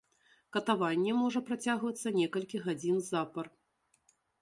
Катаванне 0.55 1.13
можа 1.19 1.43
працягвацца 1.51 2.07
некалькі 2.19 2.65
гадзін 2.67 2.97
запар. 3.13 3.45